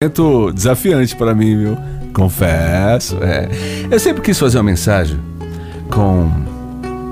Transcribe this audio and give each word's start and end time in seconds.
momento 0.00 0.52
desafiante 0.52 1.16
para 1.16 1.34
mim, 1.34 1.58
viu? 1.58 1.76
Confesso. 2.14 3.18
É. 3.20 3.48
Eu 3.90 3.98
sempre 3.98 4.22
quis 4.22 4.38
fazer 4.38 4.56
uma 4.58 4.62
mensagem 4.62 5.18
com 5.90 6.30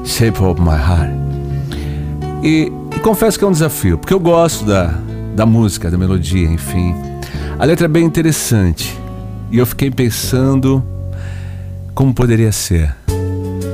Shape 0.04 0.40
of 0.40 0.60
My 0.60 0.68
Heart. 0.68 1.10
E, 2.44 2.72
e, 2.94 3.00
confesso 3.00 3.36
que 3.36 3.44
é 3.44 3.48
um 3.48 3.50
desafio, 3.50 3.98
porque 3.98 4.14
eu 4.14 4.20
gosto 4.20 4.64
da, 4.64 4.94
da 5.34 5.44
música, 5.44 5.90
da 5.90 5.98
melodia, 5.98 6.48
enfim. 6.48 6.94
A 7.58 7.64
letra 7.64 7.86
é 7.86 7.88
bem 7.88 8.04
interessante. 8.04 8.96
E 9.50 9.58
eu 9.58 9.66
fiquei 9.66 9.90
pensando 9.90 10.80
como 11.92 12.14
poderia 12.14 12.52
ser. 12.52 12.94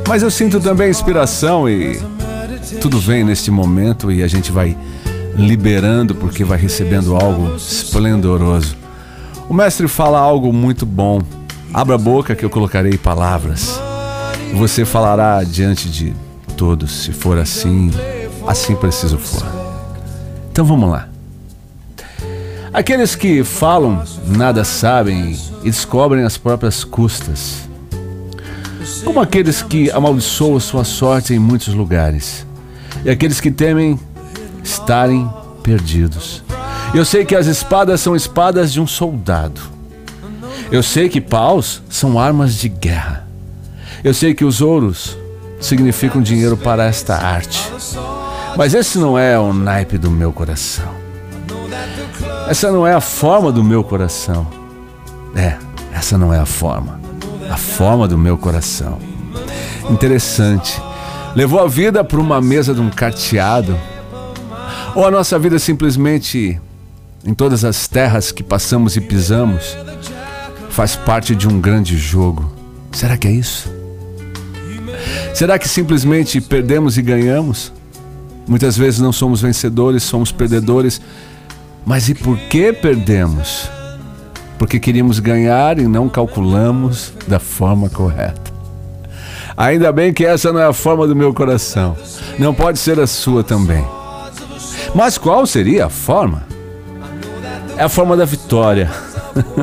Mas 0.09 0.23
eu 0.23 0.31
sinto 0.31 0.59
também 0.59 0.89
inspiração 0.89 1.69
e 1.69 2.01
tudo 2.81 2.99
vem 2.99 3.25
neste 3.25 3.51
momento 3.51 4.11
e 4.11 4.23
a 4.23 4.27
gente 4.27 4.51
vai 4.51 4.75
liberando 5.37 6.15
porque 6.15 6.45
vai 6.45 6.57
recebendo 6.57 7.15
algo 7.15 7.55
esplendoroso. 7.57 8.82
O 9.49 9.55
mestre 9.55 9.89
fala 9.89 10.19
algo 10.19 10.53
muito 10.53 10.87
bom. 10.87 11.21
Abra 11.73 11.95
a 11.95 11.99
boca 11.99 12.35
que 12.35 12.45
eu 12.45 12.51
colocarei 12.51 12.97
palavras. 12.97 13.81
Você 14.55 14.85
falará 14.85 15.43
diante 15.43 15.89
de 15.89 16.15
todos. 16.57 17.05
Se 17.05 17.13
for 17.13 17.39
assim, 17.39 17.91
assim 18.47 18.75
preciso 18.77 19.19
for. 19.19 19.47
Então 20.51 20.65
vamos 20.65 20.91
lá. 20.91 21.09
Aqueles 22.73 23.15
que 23.15 23.45
falam 23.45 24.03
nada 24.27 24.65
sabem 24.65 25.37
e 25.63 25.71
descobrem 25.71 26.25
as 26.25 26.39
próprias 26.39 26.85
custas. 26.85 27.69
Como 29.05 29.21
aqueles 29.21 29.63
que 29.63 29.91
amaldiçoam 29.91 30.59
sua 30.59 30.85
sorte 30.85 31.35
em 31.35 31.39
muitos 31.39 31.75
lugares. 31.75 32.47
E 33.05 33.11
aqueles 33.11 33.41
que 33.41 33.51
temem 33.51 33.99
estarem 34.63 35.29
perdidos. 35.63 36.43
Eu 36.95 37.07
sei 37.07 37.25
que 37.25 37.35
as 37.35 37.47
espadas 37.47 38.03
são 38.03 38.15
espadas 38.15 38.71
de 38.71 38.79
um 38.81 38.87
soldado. 38.87 39.61
Eu 40.71 40.83
sei 40.83 41.09
que 41.09 41.23
paus 41.23 41.83
são 41.89 42.19
armas 42.19 42.55
de 42.55 42.69
guerra. 42.69 43.27
Eu 44.05 44.13
sei 44.13 44.35
que 44.35 44.45
os 44.45 44.61
ouros 44.61 45.17
significam 45.59 46.21
dinheiro 46.21 46.57
para 46.57 46.85
esta 46.85 47.17
arte. 47.17 47.71
Mas 48.59 48.75
esse 48.75 48.99
não 48.99 49.19
é 49.19 49.39
o 49.39 49.55
naipe 49.55 49.97
do 49.97 50.11
meu 50.11 50.33
coração. 50.33 50.93
Essa 52.47 52.71
não 52.71 52.87
é 52.87 52.93
a 52.93 53.01
forma 53.01 53.51
do 53.51 53.65
meu 53.65 53.83
coração. 53.83 54.47
É, 55.35 55.57
essa 55.95 56.19
não 56.19 56.33
é 56.33 56.39
a 56.39 56.47
forma. 56.47 57.01
A 57.51 57.57
forma 57.57 58.07
do 58.07 58.19
meu 58.19 58.37
coração. 58.37 58.99
Interessante. 59.89 60.79
Levou 61.35 61.61
a 61.61 61.67
vida 61.67 62.05
para 62.05 62.21
uma 62.21 62.41
mesa 62.41 62.75
de 62.75 62.83
um 62.83 62.91
carteado. 62.91 63.79
Ou 64.95 65.07
a 65.07 65.11
nossa 65.11 65.39
vida 65.39 65.59
simplesmente 65.59 66.61
em 67.25 67.35
todas 67.35 67.65
as 67.65 67.87
terras 67.87 68.33
que 68.33 68.43
passamos 68.43 68.97
e 68.97 69.01
pisamos, 69.01 69.77
faz 70.71 70.97
parte 70.97 71.35
de 71.35 71.47
um 71.47 71.61
grande 71.61 71.97
jogo. 71.97 72.51
Será 72.93 73.17
que 73.17 73.29
é 73.29 73.31
isso? 73.31 73.71
Será 75.35 75.59
que 75.59 75.69
simplesmente 75.69 76.41
perdemos 76.41 76.99
e 76.99 77.03
ganhamos? 77.03 77.73
Muitas 78.47 78.77
vezes 78.77 79.01
não 79.01 79.13
somos 79.13 79.41
vencedores, 79.41 80.03
somos 80.03 80.33
perdedores. 80.33 81.01
Mas 81.87 82.09
e 82.09 82.15
por 82.15 82.37
que 82.39 82.73
perdemos? 82.73 83.69
Porque 84.59 84.79
queríamos 84.79 85.19
ganhar 85.19 85.79
e 85.79 85.87
não 85.87 86.09
calculamos 86.09 87.13
da 87.27 87.39
forma 87.39 87.89
correta. 87.89 88.53
Ainda 89.57 89.93
bem 89.93 90.13
que 90.13 90.25
essa 90.25 90.53
não 90.53 90.61
é 90.61 90.67
a 90.67 90.73
forma 90.73 91.07
do 91.07 91.15
meu 91.15 91.33
coração. 91.33 91.97
Não 92.39 92.55
pode 92.55 92.79
ser 92.79 92.99
a 92.99 93.07
sua 93.07 93.45
também. 93.45 93.85
Mas 94.95 95.19
qual 95.19 95.47
seria 95.47 95.87
a 95.87 95.91
forma? 95.91 96.52
É 97.77 97.83
a 97.85 97.89
forma 97.89 98.17
da 98.17 98.25
vitória. 98.25 98.91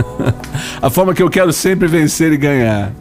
a 0.81 0.89
forma 0.89 1.13
que 1.13 1.21
eu 1.21 1.29
quero 1.29 1.53
sempre 1.53 1.87
vencer 1.87 2.31
e 2.31 2.37
ganhar. 2.37 2.91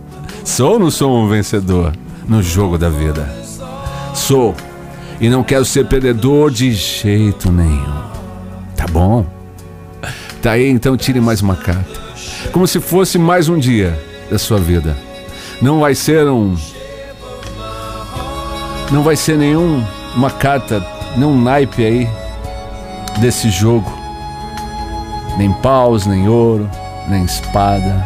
Sou 0.44 0.72
ou 0.72 0.78
não 0.78 0.90
sou 0.90 1.16
um 1.16 1.28
vencedor 1.28 1.92
no 2.26 2.42
jogo 2.42 2.78
da 2.78 2.88
vida? 2.88 3.28
Sou. 4.14 4.54
E 5.20 5.28
não 5.28 5.42
quero 5.42 5.64
ser 5.64 5.86
perdedor 5.86 6.50
de 6.50 6.72
jeito 6.72 7.50
nenhum. 7.50 8.02
Tá 8.76 8.86
bom? 8.86 9.26
Tá 10.40 10.52
aí, 10.52 10.68
então 10.68 10.96
tire 10.96 11.20
mais 11.20 11.42
uma 11.42 11.56
carta. 11.56 12.00
Como 12.52 12.66
se 12.66 12.80
fosse 12.80 13.18
mais 13.18 13.48
um 13.48 13.58
dia 13.58 13.98
da 14.30 14.38
sua 14.38 14.58
vida. 14.58 14.96
Não 15.60 15.80
vai 15.80 15.94
ser 15.94 16.28
um. 16.28 16.56
Não 18.92 19.02
vai 19.02 19.16
ser 19.16 19.36
nenhum. 19.36 19.84
Uma 20.14 20.30
carta, 20.30 20.84
nenhum 21.16 21.40
naipe 21.40 21.84
aí 21.84 22.08
desse 23.20 23.50
jogo 23.50 23.97
nem 25.38 25.52
paus, 25.52 26.04
nem 26.04 26.28
ouro, 26.28 26.68
nem 27.08 27.24
espada. 27.24 28.04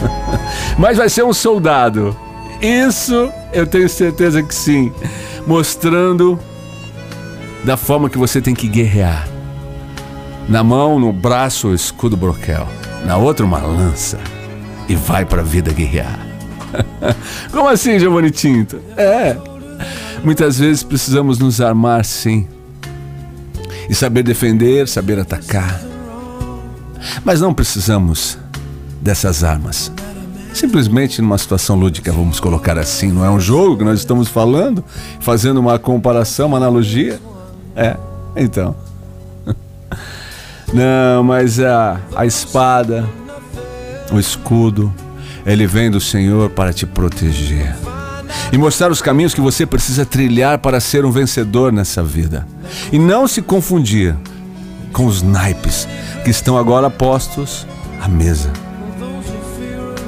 Mas 0.78 0.96
vai 0.96 1.08
ser 1.08 1.22
um 1.22 1.32
soldado. 1.32 2.16
Isso 2.60 3.30
eu 3.52 3.66
tenho 3.66 3.88
certeza 3.88 4.42
que 4.42 4.54
sim. 4.54 4.92
Mostrando 5.46 6.38
da 7.64 7.76
forma 7.76 8.08
que 8.08 8.18
você 8.18 8.40
tem 8.40 8.54
que 8.54 8.66
guerrear. 8.66 9.28
Na 10.48 10.64
mão, 10.64 10.98
no 10.98 11.12
braço, 11.12 11.68
o 11.68 11.74
escudo 11.74 12.16
broquel. 12.16 12.66
Na 13.04 13.18
outra, 13.18 13.44
uma 13.44 13.58
lança. 13.58 14.18
E 14.88 14.94
vai 14.94 15.26
para 15.26 15.42
a 15.42 15.44
vida 15.44 15.72
guerrear. 15.72 16.18
Como 17.52 17.68
assim, 17.68 17.98
Giovanni 17.98 18.30
Tinto? 18.30 18.80
É. 18.96 19.36
Muitas 20.24 20.58
vezes 20.58 20.82
precisamos 20.82 21.38
nos 21.38 21.60
armar, 21.60 22.04
sim. 22.04 22.48
E 23.88 23.94
saber 23.94 24.22
defender, 24.22 24.88
saber 24.88 25.18
atacar. 25.18 25.87
Mas 27.24 27.40
não 27.40 27.52
precisamos 27.54 28.38
dessas 29.00 29.44
armas. 29.44 29.92
Simplesmente 30.52 31.20
numa 31.20 31.38
situação 31.38 31.76
lúdica, 31.76 32.10
vamos 32.12 32.40
colocar 32.40 32.78
assim, 32.78 33.12
não 33.12 33.24
é 33.24 33.30
um 33.30 33.38
jogo 33.38 33.76
que 33.78 33.84
nós 33.84 33.98
estamos 33.98 34.28
falando, 34.28 34.84
fazendo 35.20 35.58
uma 35.58 35.78
comparação, 35.78 36.48
uma 36.48 36.56
analogia? 36.56 37.20
É, 37.76 37.96
então. 38.36 38.74
Não, 40.72 41.22
mas 41.22 41.60
a, 41.60 42.00
a 42.14 42.26
espada, 42.26 43.08
o 44.12 44.18
escudo, 44.18 44.92
ele 45.46 45.66
vem 45.66 45.90
do 45.90 46.00
Senhor 46.00 46.50
para 46.50 46.72
te 46.72 46.84
proteger 46.84 47.74
e 48.52 48.58
mostrar 48.58 48.90
os 48.90 49.02
caminhos 49.02 49.34
que 49.34 49.40
você 49.40 49.66
precisa 49.66 50.04
trilhar 50.04 50.58
para 50.58 50.80
ser 50.80 51.04
um 51.04 51.10
vencedor 51.10 51.72
nessa 51.72 52.02
vida. 52.02 52.46
E 52.92 52.98
não 52.98 53.26
se 53.26 53.42
confundir 53.42 54.14
com 54.92 55.06
os 55.06 55.22
naipes 55.22 55.86
que 56.24 56.30
estão 56.30 56.56
agora 56.56 56.90
postos 56.90 57.66
à 58.00 58.08
mesa, 58.08 58.52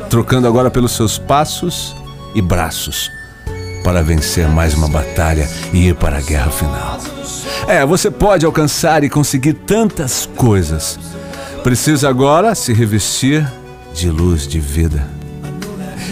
trocando 0.09 0.47
agora 0.47 0.71
pelos 0.71 0.93
seus 0.93 1.19
passos 1.19 1.97
e 2.35 2.43
braços 2.43 3.11
para 3.83 4.03
vencer 4.03 4.49
mais 4.49 4.75
uma 4.75 4.89
batalha 4.89 5.49
e 5.73 5.89
ir 5.89 5.95
para 5.95 6.19
a 6.19 6.21
guerra 6.21 6.51
final. 6.51 6.99
É, 7.67 7.85
você 7.85 8.11
pode 8.11 8.45
alcançar 8.45 9.05
e 9.05 9.11
conseguir 9.11 9.55
tantas 9.55 10.29
coisas. 10.37 10.99
Precisa 11.63 12.09
agora 12.09 12.55
se 12.55 12.73
revestir 12.73 13.47
de 13.95 14.09
luz 14.11 14.47
de 14.47 14.59
vida 14.59 15.07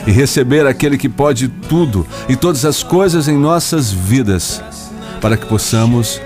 e 0.06 0.10
receber 0.10 0.66
aquele 0.66 0.96
que 0.96 1.08
pode 1.08 1.48
tudo 1.48 2.06
e 2.28 2.36
todas 2.36 2.64
as 2.64 2.82
coisas 2.82 3.28
em 3.28 3.36
nossas 3.36 3.90
vidas 3.90 4.62
para 5.20 5.36
que 5.36 5.46
possamos 5.46 6.20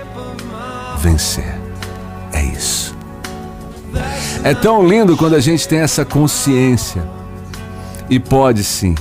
vencer. 0.99 1.52
É 4.45 4.53
tão 4.53 4.85
lindo 4.85 5.15
quando 5.15 5.35
a 5.35 5.39
gente 5.39 5.65
tem 5.65 5.79
essa 5.79 6.03
consciência. 6.03 7.01
E 8.09 8.19
pode 8.19 8.61
sim, 8.61 8.93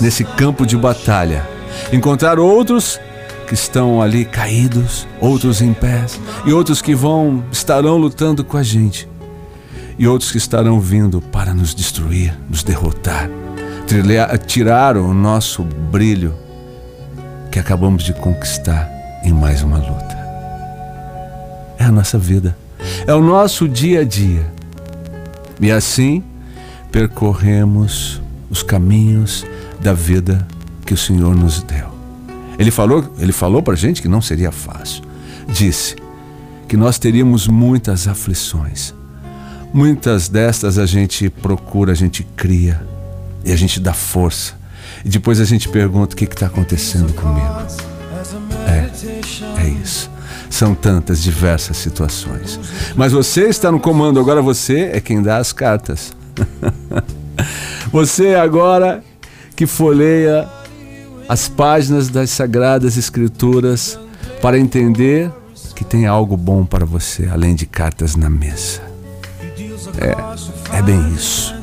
nesse 0.00 0.24
campo 0.24 0.64
de 0.64 0.74
batalha, 0.74 1.46
encontrar 1.92 2.38
outros 2.38 2.98
que 3.46 3.52
estão 3.52 4.00
ali 4.00 4.24
caídos, 4.24 5.06
outros 5.20 5.60
em 5.60 5.74
pés, 5.74 6.18
e 6.46 6.52
outros 6.54 6.80
que 6.80 6.94
vão 6.94 7.44
estarão 7.52 7.98
lutando 7.98 8.42
com 8.42 8.56
a 8.56 8.62
gente. 8.62 9.06
E 9.98 10.08
outros 10.08 10.32
que 10.32 10.38
estarão 10.38 10.80
vindo 10.80 11.20
para 11.20 11.52
nos 11.52 11.74
destruir, 11.74 12.34
nos 12.48 12.62
derrotar, 12.62 13.28
trilhar, 13.86 14.38
tirar 14.38 14.96
o 14.96 15.12
nosso 15.12 15.62
brilho 15.62 16.34
que 17.52 17.58
acabamos 17.58 18.02
de 18.02 18.14
conquistar 18.14 18.88
em 19.22 19.32
mais 19.32 19.62
uma 19.62 19.76
luta. 19.76 20.16
É 21.78 21.84
a 21.84 21.92
nossa 21.92 22.18
vida 22.18 22.56
é 23.06 23.14
o 23.14 23.20
nosso 23.20 23.68
dia 23.68 24.00
a 24.00 24.04
dia. 24.04 24.46
E 25.60 25.70
assim 25.70 26.22
percorremos 26.90 28.20
os 28.50 28.62
caminhos 28.62 29.44
da 29.80 29.92
vida 29.92 30.46
que 30.84 30.94
o 30.94 30.96
Senhor 30.96 31.34
nos 31.34 31.62
deu. 31.62 31.88
Ele 32.58 32.70
falou, 32.70 33.14
ele 33.18 33.32
falou 33.32 33.62
para 33.62 33.74
a 33.74 33.76
gente 33.76 34.02
que 34.02 34.08
não 34.08 34.20
seria 34.20 34.50
fácil. 34.50 35.02
Disse 35.48 35.96
que 36.66 36.76
nós 36.76 36.98
teríamos 36.98 37.46
muitas 37.46 38.08
aflições. 38.08 38.94
Muitas 39.72 40.28
destas 40.28 40.78
a 40.78 40.86
gente 40.86 41.28
procura, 41.30 41.92
a 41.92 41.94
gente 41.94 42.22
cria 42.36 42.82
e 43.44 43.52
a 43.52 43.56
gente 43.56 43.78
dá 43.78 43.92
força. 43.92 44.54
E 45.04 45.08
depois 45.08 45.40
a 45.40 45.44
gente 45.44 45.68
pergunta 45.68 46.14
o 46.14 46.16
que 46.16 46.24
está 46.24 46.46
acontecendo 46.46 47.12
comigo. 47.14 47.87
É, 50.58 50.64
é. 50.64 50.66
São 50.66 50.74
tantas 50.74 51.22
diversas 51.22 51.76
situações. 51.76 52.58
Mas 52.96 53.12
você 53.12 53.48
está 53.48 53.70
no 53.70 53.78
comando, 53.80 54.18
agora 54.18 54.42
você 54.42 54.90
é 54.92 55.00
quem 55.00 55.22
dá 55.22 55.38
as 55.38 55.52
cartas. 55.52 56.12
você 57.92 58.34
agora 58.34 59.02
que 59.54 59.66
folheia 59.66 60.48
as 61.28 61.48
páginas 61.48 62.08
das 62.08 62.30
Sagradas 62.30 62.96
Escrituras 62.96 63.98
para 64.40 64.58
entender 64.58 65.30
que 65.74 65.84
tem 65.84 66.06
algo 66.06 66.36
bom 66.36 66.64
para 66.64 66.84
você, 66.84 67.28
além 67.30 67.54
de 67.54 67.66
cartas 67.66 68.16
na 68.16 68.28
mesa. 68.28 68.80
É, 70.00 70.78
é 70.78 70.82
bem 70.82 71.12
isso. 71.14 71.54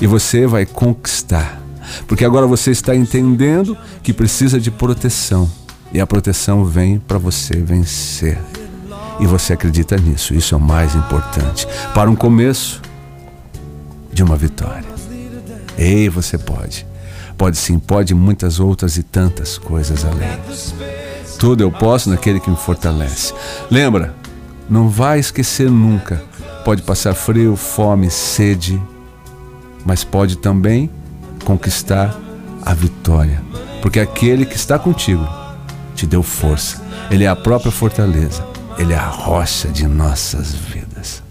E 0.00 0.06
você 0.06 0.46
vai 0.46 0.66
conquistar, 0.66 1.60
porque 2.06 2.24
agora 2.24 2.46
você 2.46 2.70
está 2.70 2.94
entendendo 2.94 3.76
que 4.02 4.12
precisa 4.12 4.60
de 4.60 4.70
proteção 4.70 5.50
e 5.96 6.00
a 6.00 6.06
proteção 6.06 6.62
vem 6.62 6.98
para 6.98 7.16
você 7.16 7.56
vencer. 7.56 8.38
E 9.18 9.26
você 9.26 9.54
acredita 9.54 9.96
nisso, 9.96 10.34
isso 10.34 10.54
é 10.54 10.58
o 10.58 10.60
mais 10.60 10.94
importante 10.94 11.66
para 11.94 12.10
um 12.10 12.14
começo 12.14 12.82
de 14.12 14.22
uma 14.22 14.36
vitória. 14.36 14.84
Ei, 15.78 16.10
você 16.10 16.36
pode. 16.36 16.86
Pode 17.38 17.56
sim, 17.56 17.78
pode 17.78 18.14
muitas 18.14 18.60
outras 18.60 18.98
e 18.98 19.02
tantas 19.02 19.56
coisas 19.56 20.04
além. 20.04 20.38
Tudo 21.38 21.62
eu 21.62 21.72
posso 21.72 22.10
naquele 22.10 22.40
que 22.40 22.50
me 22.50 22.56
fortalece. 22.56 23.32
Lembra, 23.70 24.14
não 24.68 24.90
vai 24.90 25.18
esquecer 25.18 25.70
nunca. 25.70 26.22
Pode 26.62 26.82
passar 26.82 27.14
frio, 27.14 27.56
fome, 27.56 28.10
sede, 28.10 28.78
mas 29.82 30.04
pode 30.04 30.36
também 30.36 30.90
conquistar 31.42 32.14
a 32.62 32.74
vitória, 32.74 33.40
porque 33.80 33.98
aquele 33.98 34.44
que 34.44 34.56
está 34.56 34.78
contigo 34.78 35.26
te 35.96 36.06
deu 36.06 36.22
força. 36.22 36.80
Ele 37.10 37.24
é 37.24 37.28
a 37.28 37.34
própria 37.34 37.72
fortaleza. 37.72 38.46
Ele 38.78 38.92
é 38.92 38.96
a 38.96 39.08
rocha 39.08 39.68
de 39.68 39.86
nossas 39.86 40.54
vidas. 40.54 41.22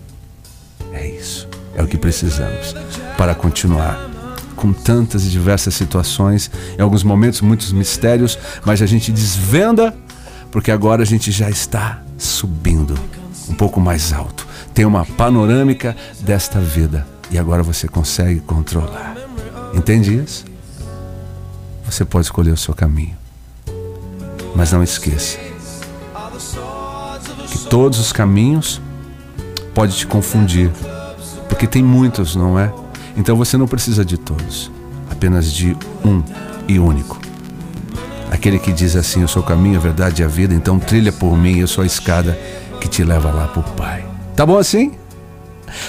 É 0.91 1.07
isso. 1.07 1.47
É 1.75 1.83
o 1.83 1.88
que 1.88 1.97
precisamos 1.97 2.73
para 3.17 3.35
continuar 3.35 4.09
com 4.56 4.73
tantas 4.73 5.25
e 5.25 5.29
diversas 5.29 5.75
situações, 5.75 6.50
em 6.77 6.81
alguns 6.81 7.03
momentos 7.03 7.41
muitos 7.41 7.71
mistérios, 7.71 8.39
mas 8.65 8.81
a 8.81 8.85
gente 8.85 9.12
desvenda 9.12 9.95
porque 10.50 10.71
agora 10.71 11.03
a 11.03 11.06
gente 11.06 11.31
já 11.31 11.50
está 11.50 12.01
subindo 12.17 12.97
um 13.50 13.53
pouco 13.53 13.79
mais 13.79 14.13
alto. 14.13 14.47
Tem 14.73 14.85
uma 14.85 15.06
panorâmica 15.06 15.95
desta 16.21 16.59
vida 16.59 17.06
e 17.29 17.38
agora 17.38 17.62
você 17.62 17.88
consegue 17.88 18.39
controlar. 18.39 19.15
Entende 19.73 20.15
isso? 20.15 20.45
Você 21.85 22.06
pode 22.06 22.25
escolher 22.25 22.51
o 22.51 22.57
seu 22.57 22.73
caminho. 22.73 23.25
Mas 24.56 24.72
não 24.72 24.81
esqueça 24.81 25.38
que 27.52 27.69
todos 27.69 28.00
os 28.00 28.12
caminhos 28.12 28.81
podem 29.74 29.96
te 29.96 30.07
confundir, 30.07 30.72
porque 31.48 31.68
tem 31.68 31.84
muitos, 31.84 32.36
não 32.36 32.57
é? 32.60 32.72
Então 33.16 33.36
você 33.36 33.57
não 33.57 33.68
precisa 33.68 34.04
de 34.04 34.18
todos, 34.18 34.72
apenas 35.10 35.52
de 35.52 35.75
um 36.04 36.24
e 36.68 36.80
único. 36.80 37.19
Aquele 38.31 38.60
que 38.60 38.72
diz 38.72 38.96
assim: 38.96 39.22
Eu 39.22 39.28
sou 39.28 39.42
o 39.42 39.46
caminho, 39.46 39.78
a 39.78 39.81
verdade 39.81 40.22
e 40.22 40.25
a 40.25 40.28
vida, 40.28 40.54
então 40.54 40.80
trilha 40.80 41.12
por 41.12 41.38
mim, 41.38 41.60
eu 41.60 41.68
sou 41.68 41.84
a 41.84 41.88
escada 41.88 42.38
que 42.81 42.88
te 42.88 43.04
leva 43.04 43.31
lá 43.31 43.48
para 43.48 43.60
o 43.60 43.63
Pai. 43.63 44.06
Tá 44.36 44.46
bom 44.46 44.58
assim? 44.58 44.92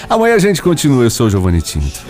Amanhã 0.09 0.35
a 0.35 0.39
gente 0.39 0.61
continua. 0.61 1.03
Eu 1.03 1.09
sou 1.09 1.27
o 1.27 1.29
Giovanni 1.29 1.61
Tinto. 1.61 2.01